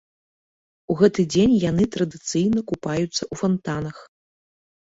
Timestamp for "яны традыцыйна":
1.65-2.59